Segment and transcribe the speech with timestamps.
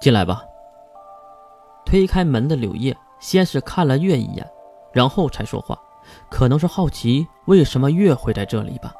[0.00, 0.42] 进来吧。
[1.84, 4.48] 推开门的柳叶先是看了月一眼，
[4.92, 5.78] 然后才说话，
[6.30, 8.92] 可能是好奇为什么月会在这里吧。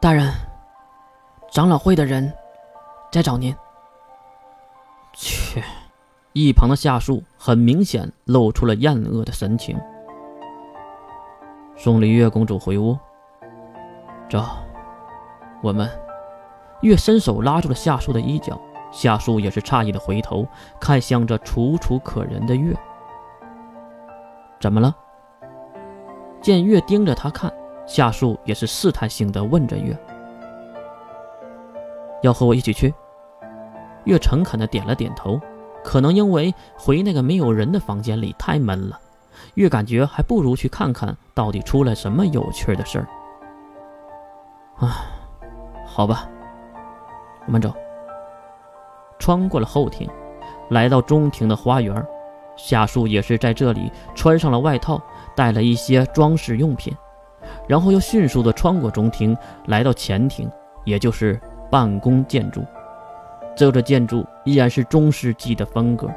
[0.00, 0.32] 大人，
[1.50, 2.32] 长老会的人
[3.10, 3.54] 在找您。
[5.12, 5.62] 切！
[6.32, 9.76] 一旁的夏树很明显露出了厌恶的神情。
[11.76, 12.96] 送李月公主回屋。
[14.28, 14.44] 走，
[15.62, 15.90] 我们。
[16.82, 18.58] 月伸手拉住了夏树的衣角，
[18.90, 20.46] 夏树也是诧异的回头
[20.80, 22.74] 看向这楚楚可人的月。
[24.60, 24.94] 怎么了？
[26.40, 27.52] 见月盯着他看，
[27.86, 29.96] 夏树也是试探性的问着月
[32.22, 32.92] ：“要和我一起去？”
[34.04, 35.40] 月诚恳的点了点头。
[35.82, 39.00] 可能因为回那个没有人的房间里太闷了，
[39.54, 43.08] 月感觉还不如去看看到底出了什么有趣的事儿。
[44.76, 45.06] 啊，
[45.86, 46.28] 好吧。
[47.46, 47.74] 我们走，
[49.20, 50.08] 穿过了后庭，
[50.70, 52.04] 来到中庭的花园。
[52.56, 55.00] 夏树也是在这里穿上了外套，
[55.36, 56.92] 带了一些装饰用品，
[57.68, 60.50] 然后又迅速的穿过中庭，来到前庭，
[60.84, 61.40] 也就是
[61.70, 62.64] 办公建筑。
[63.56, 66.08] 这个建筑依然是中世纪的风格，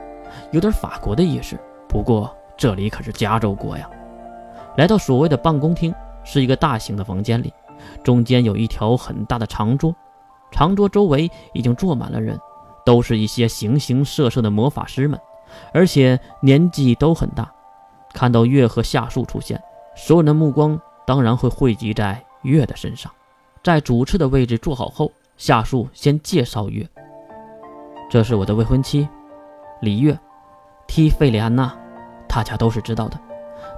[0.52, 1.58] 有点法国的意思。
[1.88, 3.90] 不过这里可是加州国呀。
[4.76, 7.54] 来到所谓的办公厅，是一个大型的房间里，
[8.04, 9.96] 中间有一条很大的长桌。
[10.52, 12.38] 长桌周围已经坐满了人，
[12.86, 15.20] 都是一些形形色色的魔法师们，
[15.74, 17.52] 而且年纪都很大。
[18.14, 19.62] 看到月和夏树出现，
[19.96, 23.12] 所有人的目光当然会汇集在月的身上。
[23.64, 26.88] 在主持的位置坐好后，夏树先介绍月
[28.12, 29.08] ：“这是我的未婚妻，
[29.82, 30.20] 李月，
[30.86, 31.74] 提费里安娜，
[32.28, 33.20] 大家都是知道的。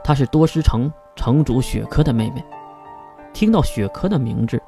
[0.04, 2.44] 她是多斯城城主雪珂的妹妹。”
[3.32, 4.62] 听到雪珂的名字，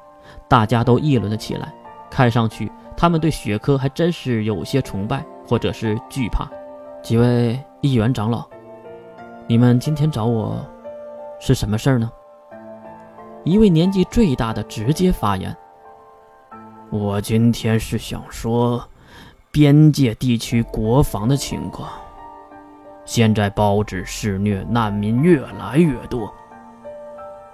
[0.46, 1.72] 大家都议论了起来。
[2.10, 6.48] 看上去，他们对雪珂还真是有些崇拜，或者是惧怕。
[7.00, 8.44] 几位议员长老，
[9.46, 10.60] 你们今天找我，
[11.38, 12.10] 是什么事儿呢？
[13.44, 15.56] 一位年纪最大的直接发言
[16.90, 18.84] ：“我今天是想说，
[19.52, 21.88] 边界地区国防的情况。
[23.04, 26.28] 现在包纸肆虐，难民越来越多。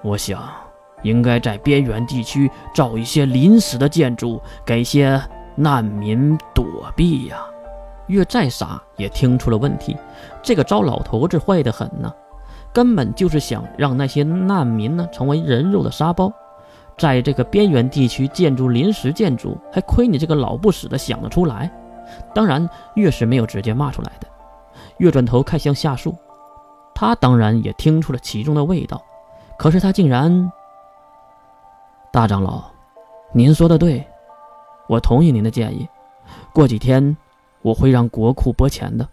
[0.03, 0.43] 我想。”
[1.05, 5.23] 应该在边缘地区造一些临时的建筑，给些
[5.55, 6.65] 难民躲
[6.97, 7.37] 避呀。
[8.09, 9.97] 月再傻也听出了问题，
[10.43, 12.13] 这个糟老头子坏得很呢，
[12.73, 16.33] 根本就是想让那些难民呢成为人肉的沙包。
[16.99, 21.71] 在这个边缘地区建筑临时建筑，还亏你这个老不死的想得出来。
[22.35, 24.29] 当然，月是没有直接骂出来的。
[24.99, 26.15] 月转头看向夏树，
[26.95, 29.03] 他当然也听出了其中的味道，
[29.59, 30.53] 可是他竟然。
[32.15, 32.63] 大长老，
[33.33, 34.07] 您说的对，
[34.87, 35.89] 我同意您的建议。
[36.53, 37.17] 过几天
[37.61, 39.09] 我会让国库拨钱的。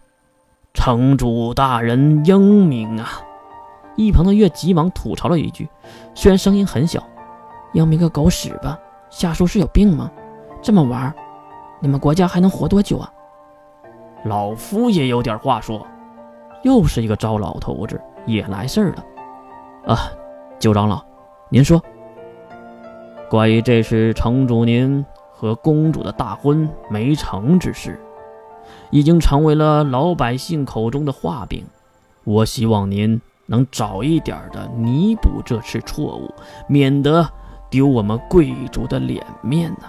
[0.72, 3.20] 城主大人英明啊！
[3.96, 5.68] 一旁的月急忙吐槽了一句，
[6.14, 7.02] 虽然声音很小
[7.74, 8.78] ：“英明个狗屎吧！
[9.10, 10.08] 夏叔是有病吗？
[10.62, 11.12] 这么玩，
[11.80, 13.12] 你们国家还能活多久啊？”
[14.26, 15.84] 老夫也有点话说。
[16.62, 19.92] 又是一个糟老头子，也来事儿了。
[19.92, 20.12] 啊，
[20.60, 21.04] 九长老，
[21.48, 21.82] 您说。
[23.32, 27.98] 关于这是城主您和公主的大婚没成之事，
[28.90, 31.64] 已经成为了老百姓口中的画饼。
[32.24, 36.30] 我希望您能早一点的弥补这次错误，
[36.68, 37.26] 免得
[37.70, 39.86] 丢我们贵族的脸面呐。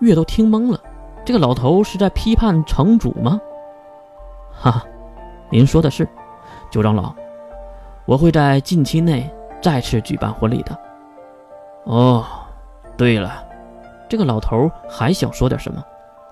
[0.00, 0.80] 月都听懵了，
[1.26, 3.38] 这个老头是在批判城主吗？
[4.50, 4.82] 哈哈，
[5.50, 6.08] 您说的是，
[6.70, 7.14] 九长老，
[8.06, 10.74] 我会在近期内再次举办婚礼的。
[11.84, 12.24] 哦，
[12.96, 13.44] 对了，
[14.08, 15.82] 这个老头还想说点什么。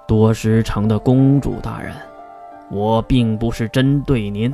[0.06, 1.94] 多时城的公主大人，
[2.70, 4.52] 我并不是针对您，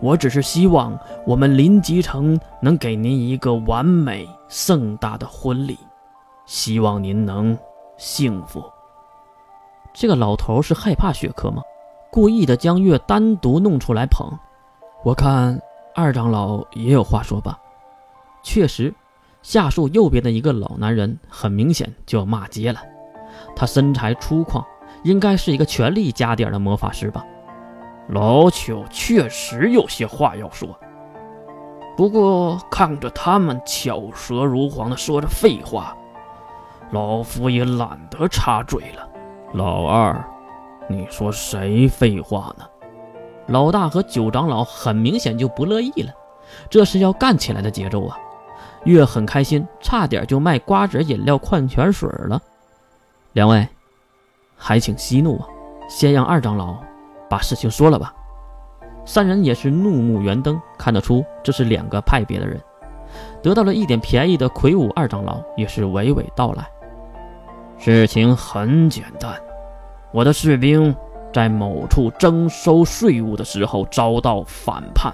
[0.00, 5.78] 我只是希望我们临吉城能给您一个完美盛大的婚礼，
[6.46, 7.56] 希望您能
[7.96, 8.62] 幸福。
[9.92, 11.62] 这个老头是害怕雪珂吗？
[12.10, 14.26] 故意的将月单独弄出来捧。
[15.02, 15.60] 我看
[15.94, 17.58] 二长老也有话说吧。
[18.42, 18.94] 确实。
[19.42, 22.80] 夏树右边的一个老男人，很明显就要骂街了。
[23.54, 24.64] 他身材粗犷，
[25.04, 27.24] 应该是一个权力加点的魔法师吧？
[28.08, 30.78] 老朽确实有些话要说，
[31.96, 35.96] 不过看着他们巧舌如簧的说着废话，
[36.90, 39.08] 老夫也懒得插嘴了。
[39.52, 40.24] 老二，
[40.88, 42.64] 你说谁废话呢？
[43.46, 46.12] 老大和九长老很明显就不乐意了，
[46.68, 48.18] 这是要干起来的节奏啊！
[48.88, 52.40] 月很开心，差点就卖瓜子、饮料、矿泉水了。
[53.32, 53.66] 两位，
[54.56, 55.46] 还请息怒啊！
[55.88, 56.76] 先让二长老
[57.30, 58.14] 把事情说了吧。
[59.04, 62.60] 三人也是怒目圆瞪，看得出这是两个派别的人。
[63.42, 66.68] 得到了一点便宜的魁梧二长老也是娓娓道来：
[67.78, 69.34] 事情很简单，
[70.12, 70.94] 我的士兵
[71.32, 75.10] 在某处征收税务的时候遭到反叛，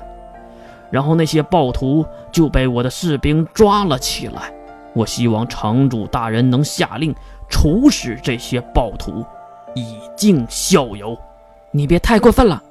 [0.95, 4.55] 然后那些暴徒就被我的士兵抓了起来。
[4.95, 7.13] 我希望城主大人能下令
[7.51, 9.25] 处死这些暴徒，
[9.75, 11.19] 以儆效尤。
[11.73, 12.63] 你别太过分了！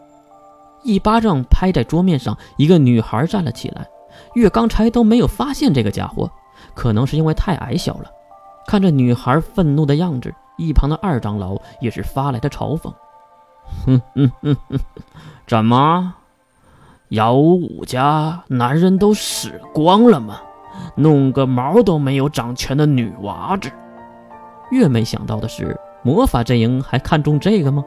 [0.84, 3.86] 一巴掌拍在桌面上，一个女孩站了起来。
[4.36, 6.31] 月刚才都没有发现这个家伙，
[6.74, 8.06] 可能是因为太矮小了。
[8.66, 12.94] 看着女孩愤怒的样子，一旁的二长老也是发来的嘲讽
[13.86, 14.80] ：“哼哼哼哼，
[15.46, 16.14] 怎么，
[17.13, 20.42] 姚武家男人都死光了吗？
[20.95, 23.69] 弄个毛都没有长全的女娃子。”
[24.71, 27.86] 越没想到的是，魔法阵营还看中这个吗？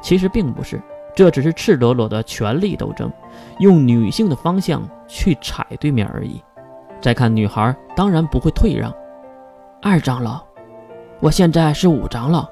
[0.00, 0.82] 其实并不是，
[1.14, 3.12] 这只是赤裸裸的权力斗争，
[3.58, 6.42] 用女性的方向去踩对面而已。
[6.98, 8.90] 再看女孩，当然不会退让。
[9.82, 10.42] 二长老，
[11.20, 12.48] 我现在是五长老，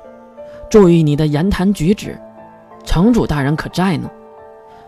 [0.68, 2.20] 注意你的言谈举止，
[2.84, 4.10] 城主大人可在呢。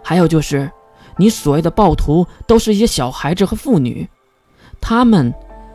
[0.03, 0.71] 还有就是，
[1.17, 4.09] 你所谓的暴徒都是一些小孩子和妇女，
[4.81, 5.33] 他们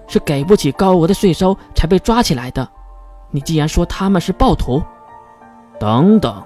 [0.07, 2.67] 是给不起高额的税收才被抓起来的。
[3.29, 4.81] 你既然说他们是暴徒，
[5.79, 6.43] 等等，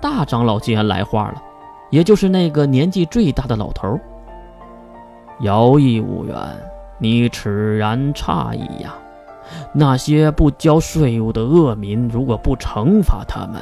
[0.00, 1.42] 大长老竟然来话了，
[1.90, 3.98] 也就是那个年纪最大的老头。
[5.40, 6.36] 姚义务员，
[6.98, 8.94] 你此然诧异呀？
[9.72, 13.60] 那些不交税务的恶民，如果不惩罚他们，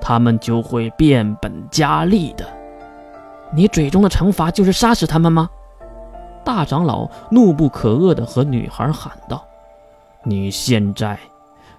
[0.00, 2.48] 他们就会变本加厉的。
[3.52, 5.48] 你嘴中的惩罚就是杀死他们吗？
[6.44, 9.44] 大长老怒不可遏地和女孩喊道
[10.24, 11.18] ：“你现在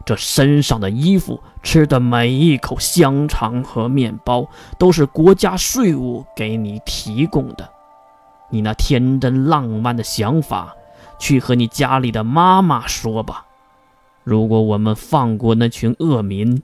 [0.06, 4.48] 这身上的衣服、吃的每一口香肠和面包，
[4.78, 7.70] 都是国家税务给你提供的。
[8.50, 10.76] 你那天真浪漫的想法，
[11.20, 13.46] 去和你家里的妈妈说吧。”
[14.24, 16.62] 如果我们放过那群恶民，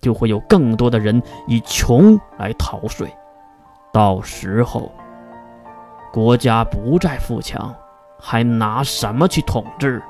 [0.00, 3.12] 就会有更多的人以穷来逃税，
[3.96, 4.92] 到时候
[6.12, 7.74] 国家不再富强，
[8.20, 10.02] 还拿什么去统治？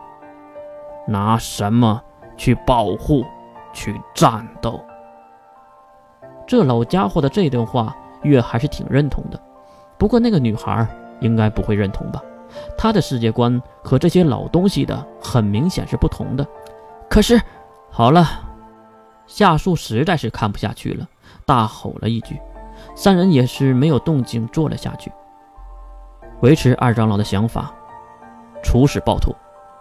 [1.07, 2.03] 拿什么
[2.37, 3.25] 去保护、
[3.73, 4.85] 去战斗？
[6.49, 7.95] 这老家伙的这段话，
[8.25, 9.41] 月还是挺认同的。
[9.97, 10.85] 不过那个女孩
[11.21, 12.21] 应该不会认同吧？
[12.77, 16.45] 她的世界观和这些老东西的很明显是不同的。
[17.09, 17.41] 可是，
[17.89, 18.27] 好了，
[19.29, 21.07] 夏树实在是看不下去了，
[21.45, 22.37] 大吼了一句。
[22.95, 25.13] 三人也是没有动静，坐了下去，
[26.41, 27.73] 维持二长老的想法，
[28.63, 29.35] 处死暴徒。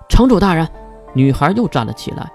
[0.08, 0.68] 城主大人，
[1.14, 2.32] 女孩又站了起来，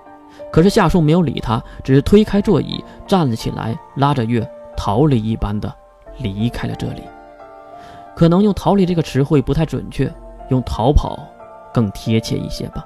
[0.50, 5.72] 可是夏树没有理她，只是推开座椅，站了起来，拉着月逃离一般的
[6.18, 7.02] 离开了这里。
[8.14, 10.12] 可能用“逃离”这个词汇不太准确，
[10.48, 11.18] 用“逃跑”
[11.72, 12.84] 更贴切一些吧。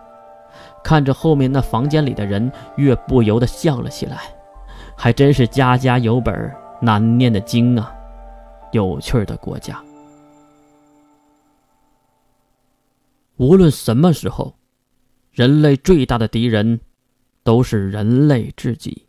[0.83, 4.19] 看着后面那房间里的人，月不由得笑了起来。
[4.95, 6.55] 还真是家家有本
[6.85, 7.91] 难念的经啊！
[8.73, 9.83] 有趣的国家。
[13.37, 14.55] 无论什么时候，
[15.33, 16.79] 人类最大的敌人，
[17.43, 19.04] 都是人类自己。